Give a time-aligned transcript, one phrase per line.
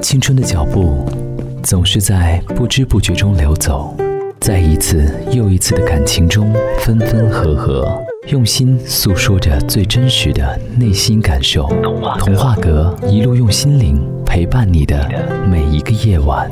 [0.00, 1.04] 青春的脚步
[1.62, 3.94] 总是在不知不觉中流走，
[4.40, 7.86] 在一次又一次的感情中分分合合，
[8.28, 11.68] 用心诉说着最真实的内心感受。
[12.18, 15.08] 童话阁一路用心灵陪伴你的
[15.50, 16.48] 每一个夜晚。